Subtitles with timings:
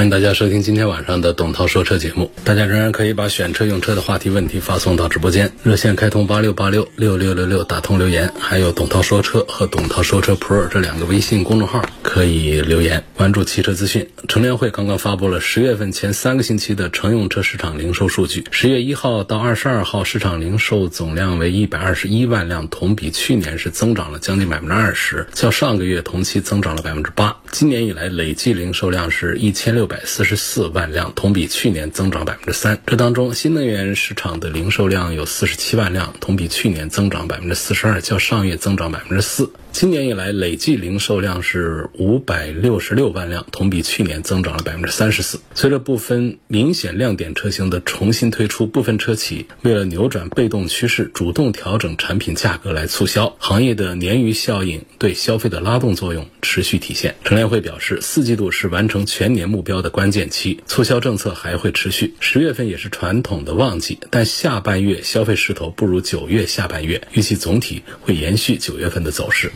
[0.00, 2.30] 欢迎大家收听今天晚上的董涛说车节目。
[2.42, 8.32] 大家仍然可以把选车用车的话题问题发送到直播间，热线开通八六八六六六六六，打通留言。
[8.38, 13.04] 还有董涛说车和董涛说车 Pro 这两个微信公众号可以留言。
[13.14, 18.44] 关注汽车资讯，乘联会刚刚发布了十月份前三个星期的乘用车市场零售数据。
[18.50, 27.36] 十月一号到二十二号，市场零售总量为一百二十一万辆，同比去年是增长了将近百分之二十，较上个月同期增长了百分之八。
[27.52, 29.86] 今年以来累计零售量是一千六。
[29.90, 32.80] 百四十四万辆，同比去年增长百分之三。
[32.86, 39.50] 这当中，新能源市场的零售量有四十七万辆，同比去年增长百分之四十二，较上月增长百分之四。
[39.72, 45.40] 今年以来累计零售量是五百六十六万辆，同比去年增长了百分之三十四。
[45.54, 53.34] 随着部分明显亮点车型的重新推出，部分车企为了扭转被动趋势，主动调整产品价格来促销。
[53.38, 57.14] 行业的鲶鱼效应对消费的拉动作用持续体现。
[57.24, 62.14] 陈联会表示，四季度是完成全年目标的关键期，促销政策还会持续。
[62.20, 69.50] 十月份也是传统的旺季，但下半月消费势头不如九月下半月，预计总体会延续九月份的走势。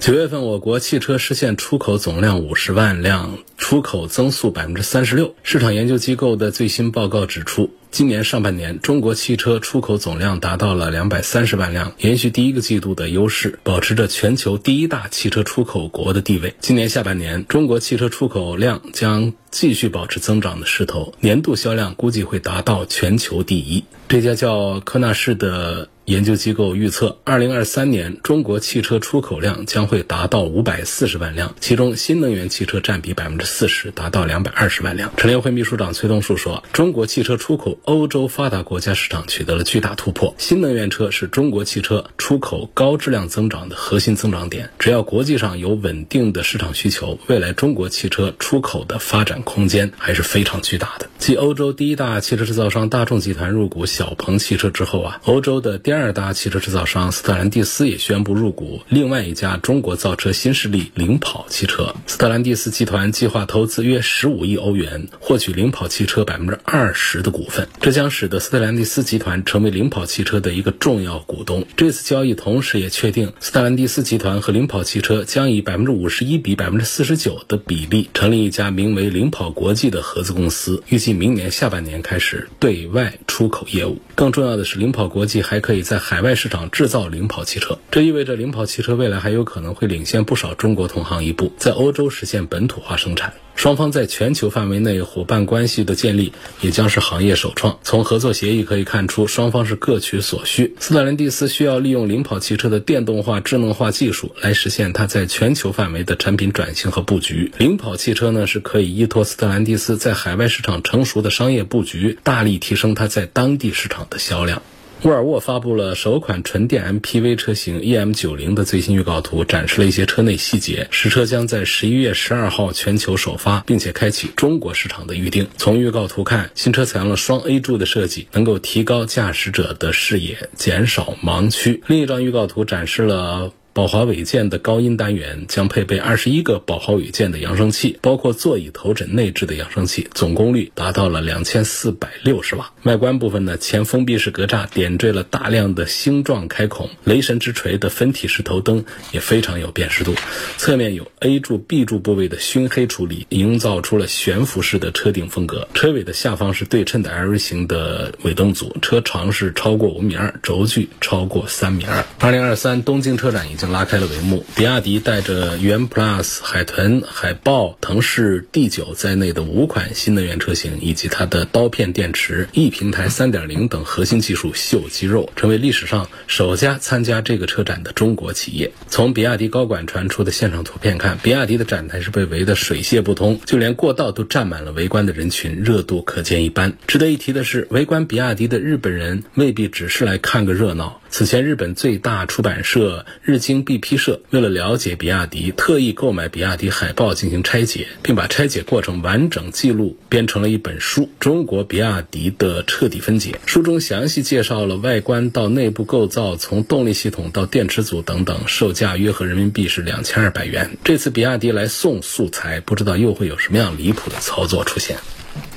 [0.00, 5.36] 九月份，我国汽车实现出口总量五十万辆，出口增速百分之三十六。
[5.44, 16.54] 市场研究机构的最新报告指出，今年上半年中国汽车出口总量达到了两百三十万辆，延续第一个季度的优势，保持着全球第一大汽车出口国的地位。
[16.58, 23.84] 今年下半年，中国汽车出口量将继续保持增长的势头，年度销量估计会达到全球第一。
[24.08, 25.90] 这家叫科纳仕的。
[26.04, 35.12] 研究机构预测，二零二三年中国汽车出口量将会达到五百四十万辆，其中新能源汽车占比百分之四十，达到两百二十万辆。
[35.16, 44.70] 陈联会秘书长崔东树说：“中国汽车出口欧洲发达国家市场取得了巨大突破，新能源车是中国汽车出口高质量增长的核心增长点。
[44.78, 61.94] 只要国际上有稳定的市场需求，未来中国汽车出口的发展空间还是非常巨大的。”继欧洲第一大汽车制造商大众集团入股小鹏汽车之后啊，欧洲的第二大汽车制造商斯特兰蒂斯也宣布入股另外一家中国造车新势力领跑汽车。
[62.06, 71.64] 斯特兰蒂斯集团计划投资约十五亿欧元，获取领跑汽车百分之二十的股份，这将使得斯特兰蒂斯集团成为领跑汽车的一个重要股东。
[71.76, 81.12] 这次交易同时也确定，斯特兰蒂斯集团和领跑汽车将以百分之五十一比百分之四十九的比例成立一家名为领跑国际的合资公司，预计。
[81.12, 83.98] 明年下半年开始对外出口业务。
[84.14, 93.34] 更重要的是，领跑国际还可以在海外市场制造领跑汽车，这意味着领跑汽车未来还有可能会领先不少中国同行一步，在欧洲实现本土化生产。
[93.54, 97.78] 双方在全球范围内伙伴关系的建立也将是行业首创。
[97.82, 100.74] 从合作协议可以看出，双方是各取所需。
[100.80, 107.52] 斯特兰蒂斯需要利用领跑汽车的电动化、智能化技术来实现它在全球范围的产品转型和布局。
[107.58, 114.62] 领跑汽车呢，是可以依托斯特兰蒂斯在海外市场成熟的商业布局，大力提升它在当地市场的销量。
[115.04, 120.86] 沃尔沃发布了首款纯电 MPV 车型 EM90 的最新预告图，展示了一些车内细节。
[120.92, 125.48] 实车将在十一月十二号全球首发，并且开启中国市场的预定。
[125.56, 131.82] 从预告图看，新车采用了双 A 柱的设计，能够提高驾驶者的视野，减少盲区。
[131.88, 133.52] 另一张预告图展示了。
[133.74, 142.70] 宝华韦健的高音单元将配备二十一个宝华韦健的扬声器，包括座椅头枕内置的扬声器，总功率达到了两千四百六十瓦。
[142.82, 150.14] 外观部分呢，前封闭式格栅点缀了大量的星状开孔，雷神之锤的分体式头灯也非常有辨识度。
[150.58, 155.66] 侧面有 A 柱、B 柱部位的熏黑处理，营造出了悬浮式的车顶风格。
[155.72, 162.04] 车尾的下方是对称的 L 型的尾灯组，车长是超过五米二，轴距超过三米二。
[162.18, 163.61] 二零二三东京车展已经。
[163.70, 178.72] 拉开了帷幕，比亚迪带着元 Plus、海豚、海豹、腾势 D9 在内的五款新能源车型，以及它的刀片电池、E 平台3.0等核心技术秀肌肉，成为历史上首家参加这个车展的中国企业。
[178.88, 186.72] 从比亚迪高管传出的现场图片看，比亚迪的展台是被围得水泄不通，就连过道都站满了围观的人群，热度可见一斑。
[186.86, 191.01] 值得一提的是，围观比亚迪的日本人未必只是来看个热闹。
[191.14, 203.32] 此前，日本最大出版社日经 BP 社为了了解比亚迪，特意购买比亚迪海报进行拆解，并把拆解过程完整记录编成了一本书《中国比亚迪的彻底分解》。
[203.44, 210.78] 书中详细介绍了外观到内部构造，从动力系统到电池组等等，售价约合人民币是两千二百元。
[210.82, 214.96] 这次比亚迪来送素材，不知道又会有什么样离谱的操作出现。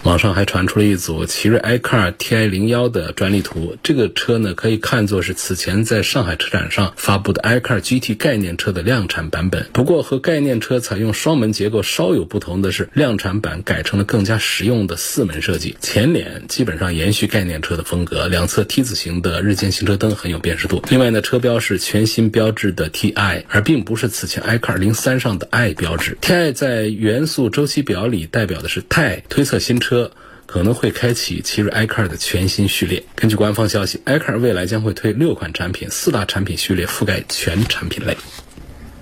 [0.05, 9.65] 网上还传出了一组奇瑞 iCar TI 零幺的专利图，这个车呢可以看作是此前在上海车展上发布的 iCar GT 概念车的量产版本。
[9.73, 20.83] 不过和概念车采用双门结构稍有不同的是，量产版改成了更加实用的四门设计，前脸基本上延续概念车的风格，两侧 T 字形的日间行车灯很有辨识度。
[20.91, 26.15] 另外呢，车标是全新标志的 TI，而并不是此前 iCar 零三上的 I 标志。
[26.21, 29.94] TI 在元素周期表里代表的是钛，推测新车。
[29.95, 30.11] 车
[30.45, 33.01] 可能会开启奇瑞 iCar 的全新序列。
[33.15, 38.17] 根据官方消息，iCar 未来将会推六款产品，四大产品序列覆盖全产品类。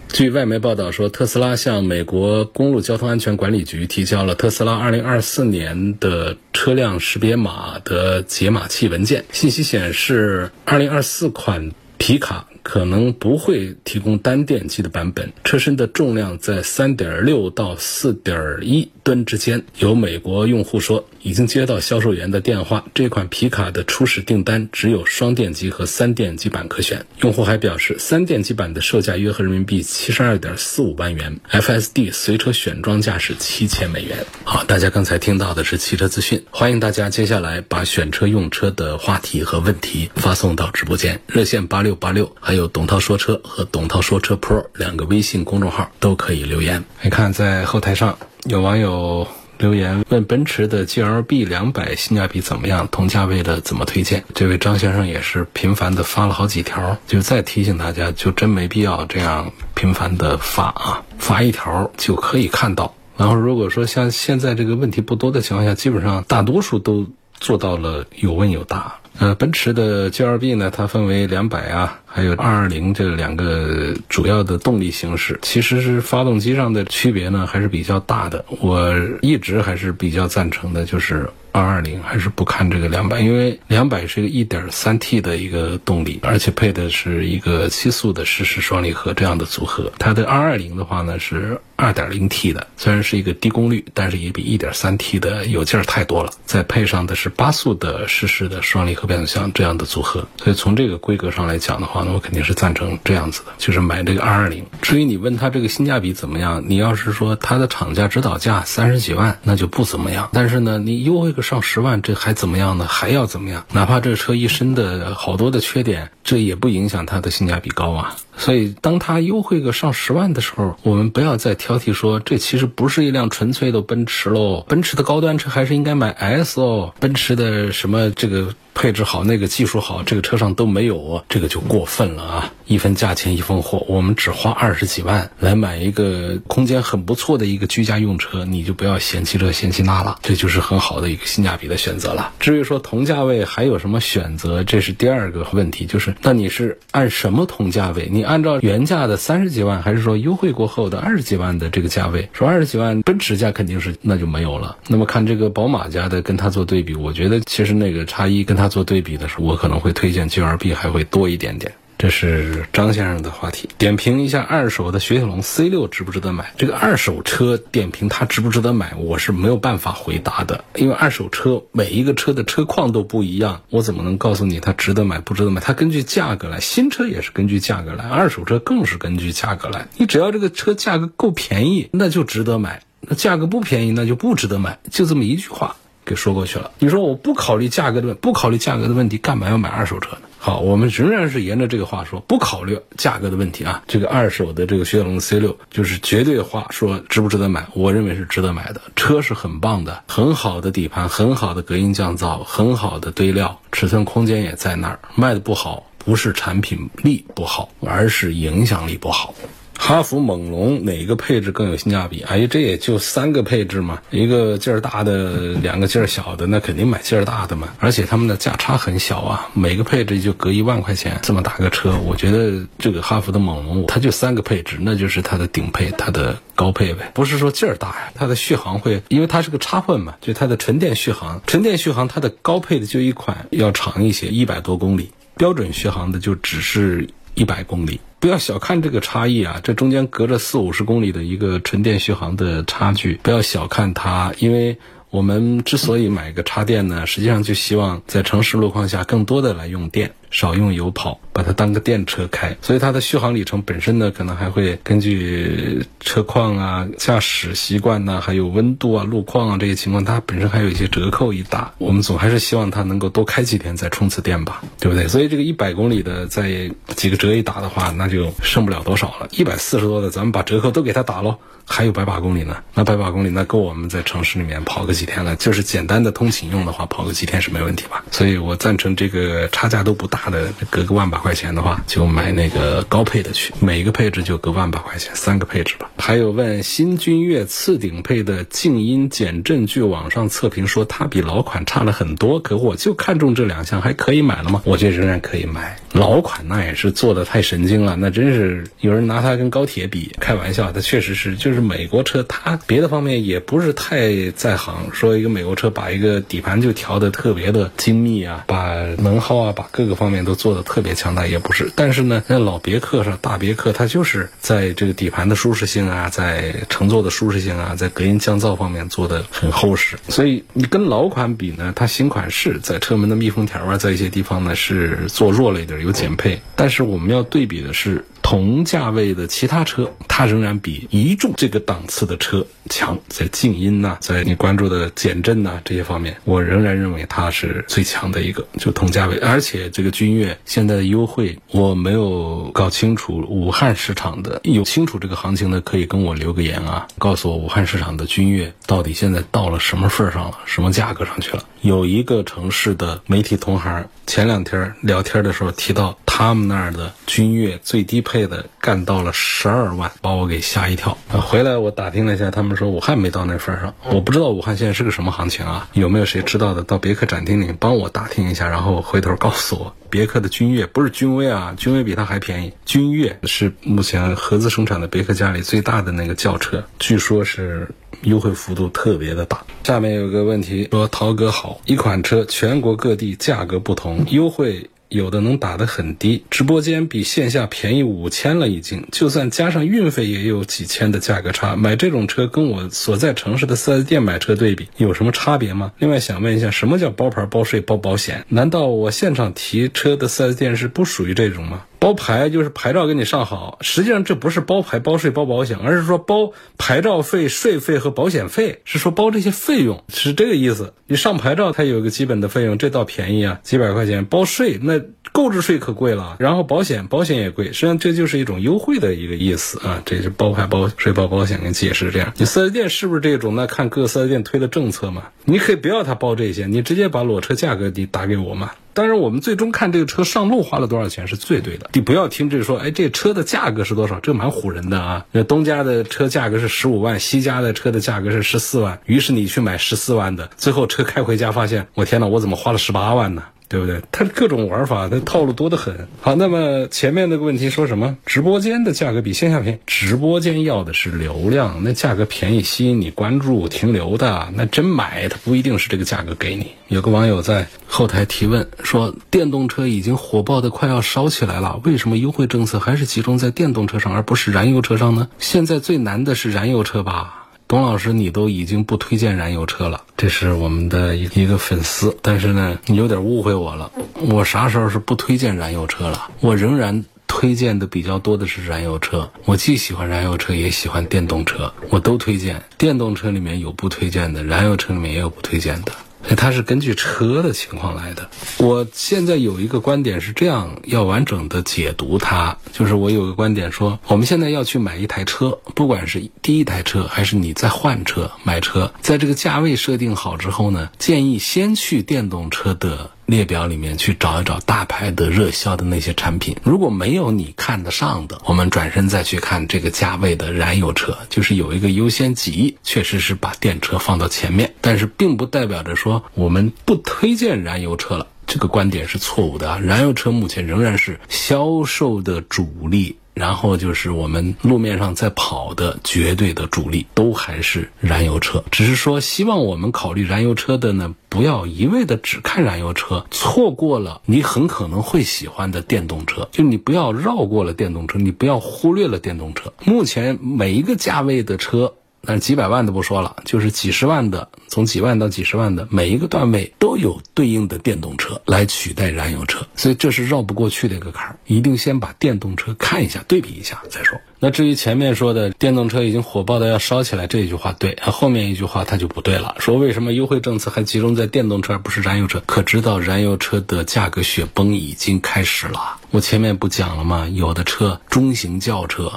[0.09, 9.25] 据外媒报道说，特斯拉向美国公路交通安全管理局提交了特斯拉2024年的车辆识别码的解码器文件。
[9.31, 12.47] 信息显示，2024款皮卡。
[12.63, 19.63] 可能不会提供单电机的版本，车身的重量在三点六到四点一吨之间。
[19.77, 27.05] 有美国用户说，已经接到销售员的电话，这款皮卡的初始订单只有双电机和三电机版可选。
[27.19, 34.25] 用户还表示，三电机版的售价约合人民币七十二点四五万元，FSD 随车选装价是七千美元。
[34.45, 42.33] 好，大家刚才听到的是汽车资讯，欢迎大家接下来把选车用车的话题和问题发送到直播间热线八六八六。
[42.53, 46.83] 还有董涛说车和董涛说车 Pro 两个微信公众号都可以留言。
[47.01, 49.27] 你看，在后台上有网友
[49.57, 54.23] 留言问奔驰的 GLB 两百性价比怎么样，同价位的怎么推荐？
[54.35, 62.93] 这位张先生也是频繁的发了好几条，就再提醒大家，就真没必要这样频繁的发啊，发一条就可以看到。
[63.17, 67.07] 然后如果说像现在这个问题不多的情况下，基本上大多数都
[67.39, 68.99] 做到了有问有答。
[69.19, 78.43] 呃，奔驰的 GLB 呢，它分为两百啊，还有二二零这两个主要的动力形式，其实是发动机上的区别呢还是比较大的。
[78.59, 81.29] 我一直还是比较赞成的，就是。
[81.55, 89.91] 二二零还是不看这个两百，因为两百是一个一点三 T 的一个动力，而且配的是一个七速的湿式双离合这样的组合。
[89.99, 96.31] 它的二二零的话呢是二点零 T 的，虽然是一个低功率，但是也比一点三 T 的有劲儿太多了。
[96.47, 104.65] 再配上的是八速的湿式的双离合变速箱这样的组合，所以从这个规格上来讲的话呢，我肯定是赞成这样子的，就是买这个二二零。
[104.81, 110.29] 至于你问他这个性价比怎么样，你要是说它的厂家指导价三十几万，那就不怎么样。
[110.33, 111.43] 但是呢，你优惠个。
[111.43, 112.87] 上十万，这还怎么样呢？
[112.87, 113.65] 还要怎么样？
[113.73, 118.15] 哪怕这车一身的好多的缺点，这也不影响它的性价比高啊。
[118.37, 124.65] 所以，当它优惠个上十万的时候，我们不要再挑剔说这其实不是一辆纯粹的奔驰喽。
[124.67, 126.93] 奔驰的高端车还是应该买 S 哦。
[126.99, 128.53] 奔驰的什么这个。
[128.73, 132.53] 配置好，那个技术好，这个车上都没有，这个就过分了啊！
[132.65, 142.31] 一分价钱一分货，我们只花二十几万来买一个空间很不错的一个居家用车，你就不要嫌弃这嫌弃那了，这就是很好的一个性价比的选择了。
[142.39, 148.09] 至于说同价位还有什么选择，这是第二个问题，就是那你是按什么同价位？
[148.11, 152.29] 你按照原价的三十几万，还是说优惠过后的二十几万的这个价位？
[152.33, 154.77] 说二十几万，奔驰家肯定是那就没有了。
[154.87, 158.62] 那么看这个宝马家的跟它做对比，我觉得其实那个差异跟它。
[158.63, 161.73] 他做对比的时候，我可能会推荐 G R B 还会多一点点。
[161.97, 163.67] 这是张先生的话题。
[163.77, 166.53] 点评一下二手的雪铁龙 C 六值不值得买？
[166.57, 175.59] 这个二手车点评它值不值得买，我是没有办法回答的，因为二手车每一个车的车况都不一样，我怎么能告诉你它值得买不值得买？
[175.59, 179.89] 它根据价格来，新车也是根据价格来，二手车更是根据价格来。
[179.97, 184.79] 你只要这个车价格够便宜，那就值得买；那价格不便宜，那就不值得买。
[184.89, 185.75] 就这么一句话。
[186.05, 186.71] 给说过去了。
[186.79, 190.21] 你说我不考虑价格的问，不考虑价格的问题，干嘛要买二手车呢？
[190.37, 193.81] 好，我们仍然是沿着这个话说，不考虑价格的问题啊。
[193.87, 197.65] 这个二手的这个雪铁龙 C 六，就是绝对话说值不值得买？
[197.73, 198.81] 我认为是值得买的。
[198.97, 204.99] 车是很棒的，很好的底盘，很好的隔音降噪，很好的堆料，尺寸空间也在那儿。
[205.15, 209.33] 卖的不好，不是产品力不好，而是影响力不好。
[209.77, 212.21] 哈弗猛龙哪个配置更有性价比？
[212.21, 217.67] 哎呀，这也就三个配置嘛，一个劲儿大的，两个劲儿小的，那肯定买劲儿大的嘛。
[217.79, 227.11] 而且他们的价差很小啊，每个配置就隔一万块钱，这么大个车，我觉得这个哈弗的猛龙它就三个配置，那就是它的顶配，它的高配呗。
[227.13, 235.11] 不是说劲儿大呀，它的续航会，因为它是个插混嘛，就它的纯电续航，纯电续航它的高配的就一款要长一些，一百多公里。
[235.35, 237.99] 标准续航的就只是一百公里。
[238.19, 244.77] 不要小看这个差异啊，这中间隔着四五十公里的一个纯电续航的差距，不要小看它，因为。
[245.09, 252.55] 我们之所以买个插电呢，实际上就希望在城市路况下更多的来用电，少用油跑，把它当个电车开。
[252.61, 261.73] 所以它的续航里程本身呢，可能还会根据车况啊、驾驶习惯呐，还有温度啊、路况啊这些情况，它本身还有一些折扣一打。
[261.79, 265.07] 我们总还是希望它能够多开几天再充次电吧，对不对？
[265.07, 269.27] 所以这个一百公里的再几个折一打的话，那就剩不了多少了。
[269.31, 271.37] 一百四十多的，咱们把折扣都给它打喽。
[271.65, 275.37] 还有百把公里呢，那百把公里那够我们在城市里面跑个几天了。
[275.37, 278.03] 就是简单的通勤用的话，跑个几天是没问题吧？
[278.11, 285.89] 所以我赞成这个差价都不大的，隔个万把块钱的话，就买那个高配的去，每一个配置就个万把块钱，三个配置吧。
[285.97, 294.61] 还有问新君越次顶配的静音减震，据网上测评说它比老款差了很多，可我就看中这两项，还可以买了吗？
[294.65, 295.77] 我觉得仍然可以买。
[295.93, 304.89] 老款那也是做的太神经了，那真是有人拿它跟高铁比，开玩笑，它确实是就是美国车，它别的方面也不是太在行。
[304.91, 311.71] 说一个美国车把一个底盘就调的特别的精密啊，把能耗啊，把各个方面都做的特别强那，也不是。
[311.75, 319.97] 但是呢，那老别克上大别克，它就是在这个底盘的舒适性啊，在乘坐的舒适性啊，在隔音降噪方面做的很厚实。
[320.07, 325.73] 所以你跟老款比呢，它新款是在车门的密封条啊，在一些地方呢是做弱了一点。
[325.83, 339.17] 有减配，但是我们要对比的是同价位的其他车，它仍然比一众这个档次的车强，在静音呐，在你关注的减震呐这些方面，我仍然认为它是最强的一个，就同价位。
[339.17, 351.43] 而且这个君越现在的优惠，我没有搞清楚武汉市场的，有清楚这个行情的可以跟我留个言啊，告诉我武汉市场的君越到底现在到了什么份上了，什么价格上去了。
[351.61, 360.95] 有一个城市的媒体同行前两天聊天的时候提到，他们那儿的君越最低配配的干到了十二万，把我给吓一跳。
[361.09, 363.73] 回来我打听了一下，他们说武汉没到那份上。
[363.89, 365.67] 我不知道武汉现在是个什么行情啊？
[365.73, 366.61] 有没有谁知道的？
[366.61, 369.75] 到别克展厅里帮我打听一下，然后回头告诉我。
[369.89, 372.53] 别克的君越不是君威啊，君威比它还便宜。
[372.65, 377.67] 君越是目前合资生产的别克家里最大的那个轿车，据说是。
[378.01, 379.45] 优惠幅度特别的大。
[379.63, 391.55] 下面有个问题说，涛哥好，一款车全国各地价格不同，优惠有的能打得很低，直播间比线下便宜五千了已经，就算加上运费也有几千的价格差。
[391.55, 395.71] 买这种车跟我所在城市的四 S 店买车对比有什么差别吗？
[395.79, 398.23] 另外想问一下，什么叫包牌包税包保险？
[398.29, 401.63] 难道我现场提车的四 S 店是不属于这种吗？
[401.83, 410.73] 包牌就是牌照给你上好，实际上这不是包牌、包税、包保险，而是说包牌照费、税费和保险费，是说包这些费用，是这个意思。
[410.87, 414.05] 你上牌照它有一个基本的费用，这倒便宜啊，几百块钱。
[414.05, 414.79] 包税那
[415.11, 419.83] 购置税可贵了，然后保险保险也贵，实际上这就是一种优惠的一个意思啊。
[419.85, 422.13] 这是包牌、包税、包保险跟解释这样。
[422.15, 423.35] 你四 S 店是不是这种？
[423.35, 425.09] 那看各个四 S 店推的政策嘛。
[425.25, 428.51] 你可以不要他包这些，你直接把裸车价格你打给我嘛。
[428.73, 431.69] 当然，我们最终看这个车上路花了多少钱是最对的。
[431.73, 433.99] 你不要听这说，哎，这车的价格是多少？
[433.99, 435.05] 这蛮唬人的啊！
[435.11, 443.23] 那东家的车价格是十五万，西家的车的价格是十四万，于是你去买十四万的，最后车开回家发现，我天哪，我怎么花了十八万呢？
[443.53, 443.79] 对不对？
[443.91, 445.87] 它各种玩法，它套路多得很。
[446.01, 447.95] 好，那么前面那个问题说什么？
[448.03, 449.59] 直播间的价格比线下便宜？
[449.67, 456.47] 直播间要的是流量，那价格便宜吸引你关注停留的，那真买它不一定是这个价格给你。
[456.67, 465.09] 有个网友在后台提问说，电动车已经火爆的快要烧起来了，为什么优惠政策还是集中在电动车上，而不是燃油车上呢？
[465.19, 467.22] 现在最难的是燃油车吧？
[467.53, 473.71] 董老师，你都已经不推荐燃油车了，这是我们的一一个粉丝，但是呢，你有点误会我了。
[474.09, 476.09] 我啥时候是不推荐燃油车了？
[476.19, 479.07] 我仍然推荐的比较多的是燃油车。
[479.25, 482.41] 我既喜欢燃油车，也喜欢电动车，我都推荐。
[482.57, 485.71] 电动车里面有不推荐的，燃油车里面也有不推荐的。
[486.15, 488.09] 它是根据车的情况来的。
[488.37, 492.37] 我现在有一个观点是这样，要完整的解读它。
[492.51, 502.91] 就是我有个观点说，我们现在要去买一台车，不管是第一台车还是你再换车买车，在这个价位设定好之后呢，建议先去电动车的。
[503.13, 519.59] 列表里面去找一找大牌的热销的那些产品，如果没有你看得上的，我们转身再去看这个价位的燃油车，就是有一个优先级，确实是把电车放到前面，但是并不代表着说我们不推荐燃油车了，这个观点是错误的啊！
[519.59, 522.97] 燃油车目前仍然是销售的主力。
[523.13, 528.43] 然后就是我们路面上在跑的绝对的主力都还是燃油车。
[528.51, 536.27] 只是说，希望我们考虑燃油车的呢，不要一味的只看燃油车，错过了你很可能会喜欢的电动车。
[536.31, 539.53] 就你不要绕过了电动车，你不要忽略了电动车。
[539.63, 541.75] 目前每一个价位的车。
[542.05, 553.97] 但是几百万的不说了，就是几十万的，从几万到几十万的每一个段位都有对应的电动车来取代燃油车，所以这是绕不过去的一个坎儿，一定先把电动车看一下，对比一下再说。
[554.19, 562.21] 那至于前面说的电动车已经火爆的要烧起来这一句话对，后面一句话它就不对了，说为什么优惠政策还集中在电动车而不是燃油车？
[562.25, 565.77] 可知道燃油车的价格雪崩已经开始了？
[565.91, 567.07] 我前面不讲了吗？
[567.07, 568.91] 有的车中型轿车。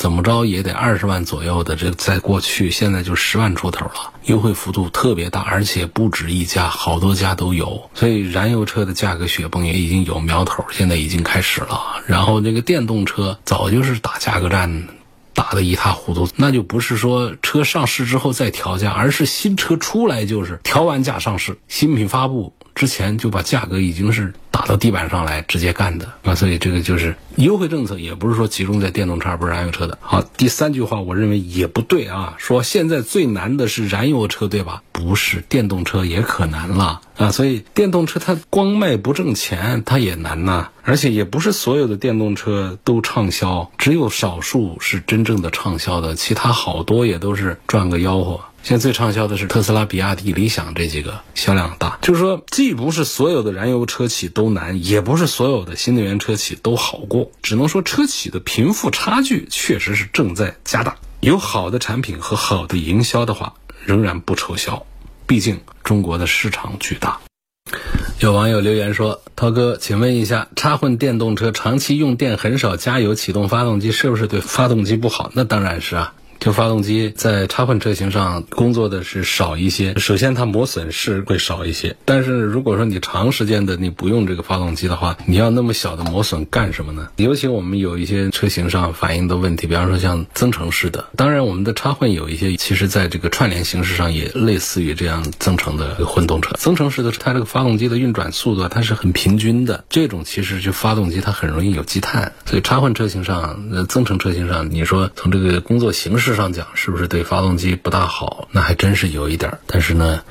[0.00, 7.90] 怎么着也得二十万左右的，这在过去现在就十万出头了，优惠幅度特别大，而且不止一家，好多家都有。
[7.92, 11.78] 所以燃油车的价格雪崩也已经有苗头，现在已经开始了。
[12.06, 14.88] 然后这个电动车早就是打价格战，
[15.34, 22.54] 打得一塌糊涂，那就不是说车上市之后再调价，而是新车出来就是调完价上市，新品发布。
[22.74, 29.98] 之前就把价格已经是打到地板上来直接干的啊，所以这个就是优惠政策，也不是说集中在电动车，不是燃油车的。
[30.00, 34.82] 好，第三句话我认为也不对啊，说现在最难的是燃油车，对吧？
[34.92, 48.40] 不是，电动车也可难了啊，所以电动车它光卖不挣钱，它也难呐，而且也不是所有的电动车都畅销，只有少数是真正的畅销的，其他好多也都是赚个吆喝。
[48.62, 60.96] 现在最畅销的是特斯拉、比亚迪、理想这几个销量大，就是说，既不是所有的燃油车企都难，也不是所有的新能源车企都好过，只能说车企的贫富差距确实是正在加大。
[61.20, 64.86] 有好的产品和好的营销的话，仍然不愁销，
[65.26, 67.18] 毕竟中国的市场巨大。
[68.20, 75.30] 有网友留言说：“涛哥，请问一下，插混电动车长期用电很少，加油启动发动机是不是对发动机不好？
[75.34, 87.08] 那当然是啊。”就发动机在插混车型上工作的是少一些，首先它磨损是会少一些，但是如果说你长时间的你不用这个发动机的话，你要那么小的磨损干什么呢？
[87.16, 96.52] 尤其我们有一些车型上反映的问题，比方说像增程式的，当然我们的插混有一些，其实在这个串联形式上也类似于这样增程的混动车。
[96.58, 106.29] 增程式的它这个发动机的运转速度它是很平均的，这种其实就发动机它很容易有积碳，所以插混车型上、呃增程车型上，你说从这个工作形式。
[106.34, 108.48] 上讲是不是对发动机不大好？
[108.52, 110.22] 那还真是有一点，但是呢，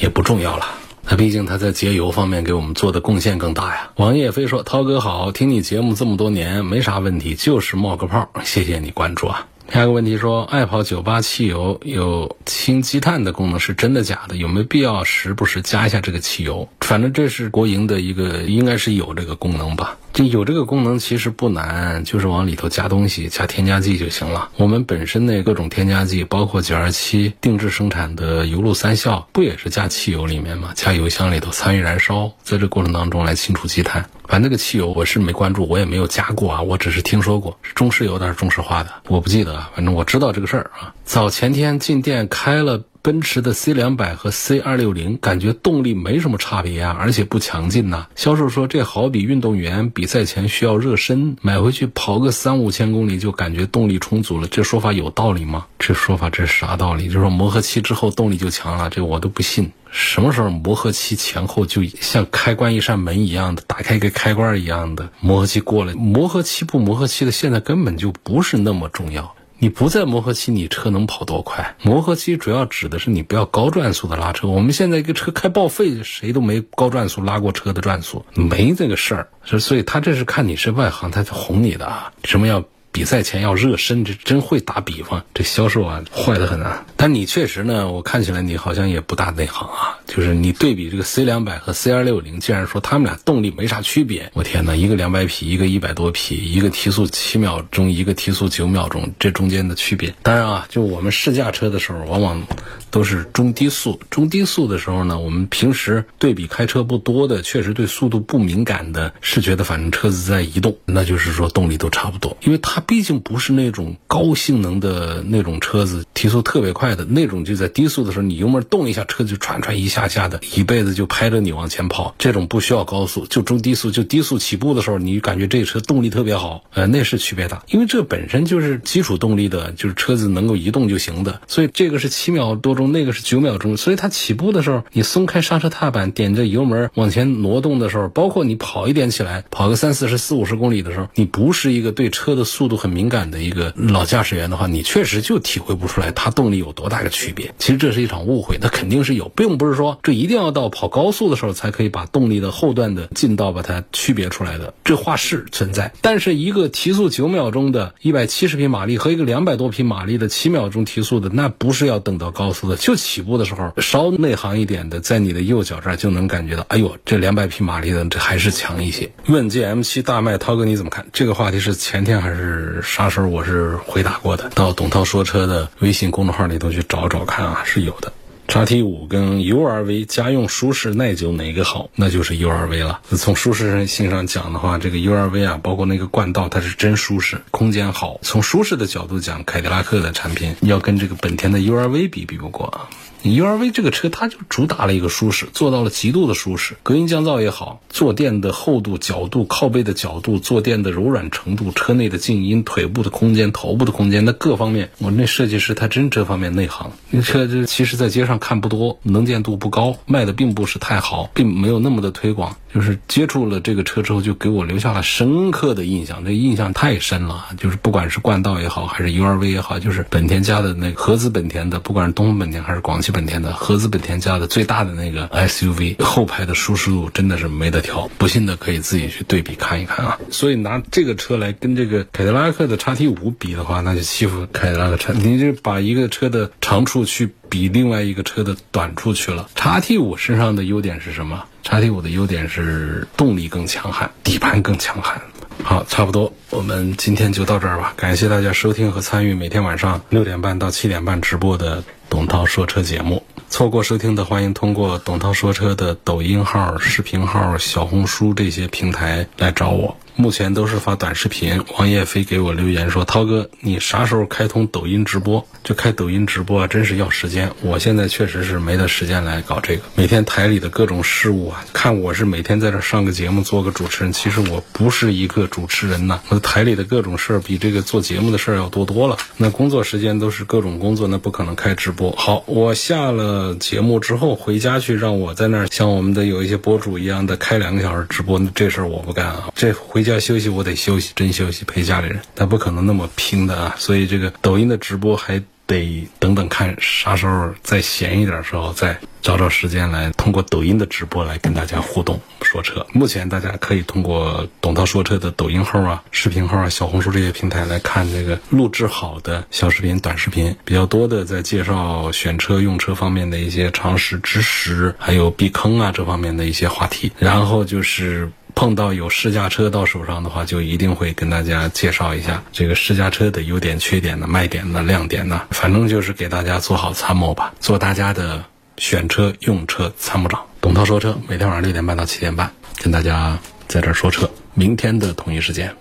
[0.00, 0.66] 也不重要了。
[1.10, 3.90] 那毕竟它在节油方面给我们做的贡献更大呀。
[3.96, 8.30] 王叶飞说：“涛哥好，听你节目这么多年，没啥问题，就是冒个泡。
[8.44, 14.36] 谢谢你关注啊。”下一个问题说：“爱跑九八汽油有清积碳的功能，是真的假的？
[14.36, 16.66] 有没有必要时不时加一下这个汽油？
[16.80, 24.48] 反正这是国营的一个，应该是有这个功能吧。”就有这个功能其实不难，就是往里头加东西、加添加剂就行了。
[24.56, 30.72] 我们本身那各种添加剂，包括九二七定制生产的油路三效，不也是加汽油里面吗？
[30.74, 34.04] 加油箱里头参与燃烧，在这过程当中来清除积碳。
[34.28, 40.94] 反正那个汽油我是没关注，我也没有加过啊，我只是听说过是中石油的还是中石化的，我不记得啊，反正我知道这个事儿啊。
[41.04, 42.84] 早前天进店开了。
[43.00, 48.08] 奔驰的 C 两百和 C 二六零感觉动力没什么差别啊，而且不强劲呐。
[48.16, 54.48] 销售说这好比运动员比赛前需要热身，买回去跑个三五千公里就感觉动力充足了。
[54.48, 55.66] 这说法有道理吗？
[55.78, 57.04] 这说法这是啥道理？
[57.06, 59.70] 就是说磨合期之后动力就强了，这我都不信。
[59.90, 65.94] 什么时候磨合期前后就像开关一扇门一样的，打开一个开关一样的磨合期过了？
[65.94, 69.34] 磨合期不磨合期的，现在根本就不是那么重要。
[69.60, 71.74] 你不在磨合期，你车能跑多快？
[71.82, 74.46] 磨合期主要指的是你不要高转速的拉车。
[74.46, 79.28] 我们现在一个车开报废，谁都没高转速拉过车的转速，没这个事儿。
[79.58, 82.12] 所以他这是看你是外行，他哄你的啊。
[82.22, 82.64] 什么要？
[82.90, 85.24] 比赛前要热身，这真会打比方。
[85.34, 86.84] 这销售啊，坏的很啊。
[86.96, 89.96] 但你确实呢，我看起来你好像也不大内行啊。
[90.06, 94.30] 就是你对比这个 C 两百和 C 二六零，竟然说他们俩动力没啥区别。
[94.32, 100.12] 我天哪，一个两百匹，一个一百多匹，一个提速七秒钟，一个提速九秒钟，这中间的区别。
[100.22, 102.42] 当然啊，就我们试驾车的时候，往往
[102.90, 104.00] 都是中低速。
[104.10, 112.77] 中低速的时候呢，我们平时对比开车不多的，确实对速度不敏感的，是觉得反正车子在移动，那就是说动力都差不多，因为它。
[112.78, 122.14] 它毕竟不是那种高性能的那种车子，提速特别快的那种，就在低速的时候，你油门动一下，车子就唰唰一下下的，一辈子就拍着你往前跑。
[122.18, 127.64] 这种不需要高速，就中低速，就低速起步的时候，你感觉这车动力特别好，呃，那是区别大。
[127.68, 142.67] 因为这本身就是基础动力的，就是车子能够移动就行的，所以这个是七秒多钟，那个是九秒钟，所以它起步的时候，你松开刹车踏板，点着油门往前挪动的时候，包括你跑一点起来，跑个三四十、四五十公里的时候，你不是一个对车的速。
[142.68, 147.54] 度很敏感的一个老驾驶员的话，你确实就体会不出来它动力有多大个区别。
[147.58, 154.74] 其实这是一场误会，那肯定是有，并不是说这一定要到跑高速的时候才可以把动力的后段的劲道把它区别出来的。
[154.84, 169.10] 这话是存在，但是一个提速九秒钟的一百七十匹马力和一个两百多匹马力的七秒钟提速的，那不是要等到高速的，就起步的时候稍内行一点的，在你的右脚这儿就能感觉到，哎呦，这两百匹马力的这还是强一些。
[169.26, 171.06] 问界 M7 大迈，涛哥你怎么看？
[171.12, 173.28] 这个话题是前天还是啥时候？
[173.28, 178.12] 我是回答过的，到董涛说车的微信公众号里头去找找看啊，是有的。
[178.48, 181.90] 叉 T 五跟 URV 家用舒适耐久哪个好？
[181.94, 183.00] 那就是 URV 了。
[183.10, 188.18] 从舒适性上讲的话，这个 URV 啊，包括那个冠道，它是真舒适，空间好。
[188.22, 192.88] 从舒适的角度讲，凯迪拉克的产品要跟这个本田的 URV 比，比不过啊。
[193.22, 206.92] URV 这个车，它就主打了一个舒适，做到了极度的舒适，隔音降噪也好，坐垫的厚度、角度、靠背的角度、坐垫的柔软程度、车内的静音、腿部的空间、头部的空间，那各方面，我那设计师他真这方面内行。
[207.10, 212.56] 那车这其实在街上看不多，能见度不高，卖的并不是太好，并没有那么的推广。
[212.72, 217.46] 就是接触了这个车之后，就给我留下了深刻的印象，这印象太深了。
[217.58, 228.08] 就是不管是冠道也好，还是 URV 也好，就是本田家的那合资本田的，不管是东风本田还是广汽本田的合资本田家的最大的那个 SUV 后排的舒适度真的是没得挑。
[228.18, 230.18] 不信的可以自己去对比看一看啊。
[230.30, 235.12] 所以拿这个车来跟这个凯迪拉克的叉 T 五比的话，那就欺负凯迪拉克车。
[235.12, 239.48] 你就把一个车的长处去比另外一个车的短处去了。
[239.54, 241.44] 叉 T 五身上的优点是什么？
[241.62, 245.20] 叉 T 五的优点是动力更强悍，底盘更强悍。
[245.62, 247.92] 好，差不多，我们今天就到这儿吧。
[247.96, 253.24] 感谢大家收听和参与每天晚上六点半到七点半直播的董涛说车节目。
[253.50, 259.96] 错过收听的，欢迎通过董涛说车的抖音号、视频号、小红书这些平台来找我。
[260.18, 261.62] 目前都是发短视频。
[261.78, 265.46] 王叶飞给我留言说：“涛哥，你啥时候开通抖音直播？
[265.62, 267.52] 就开抖音直播啊，真是要时间。
[267.62, 269.82] 我现在确实是没得时间来搞这个。
[269.94, 276.20] 每天台里的各种事务啊，看我是每天在这上个节目做个主持人，其实我不是一个主持人呐。
[276.30, 279.16] 我台里的各种事儿比这个做节目的事儿要多多了。
[279.36, 282.10] 那工作时间都是各种工作，那不可能开直播。
[282.16, 289.52] 好，我下了节目之后回家去，让我在那儿像我们的有一些博主一样的开两个小时直播，这事儿我不干啊。
[289.54, 290.07] 这回。
[290.08, 293.74] 要休息，我得休息，真休息陪家里人，他不可能那么拼的啊！
[293.78, 302.86] 所以这个抖音的直播还得等等看啥时候再闲一点时候再找找时间来通过抖音的直播来跟大家互动说车。
[302.94, 317.12] 目前大家可以通过董涛说车的抖音号啊、视频号啊、小红书这些平台来看这个录制好的小视频、短视频，比较多的在介绍选车用车方面的一些常识知识，还有避坑啊这方面的一些话题。
[317.18, 318.30] 然后就是。
[318.58, 325.42] 碰到有试驾车到手上的话，就一定会跟大家介绍一下这个试驾车的优点、缺点呢卖点呢亮点呢。
[325.52, 328.44] 反正就是给大家做好参谋吧，做大家的
[328.76, 330.44] 选车用车参谋长。
[330.60, 334.28] 董涛说车，每天晚上六点半到七点半，跟大家在这儿说车。
[334.54, 335.72] 明天的同一时间，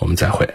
[0.00, 0.52] 我们再会。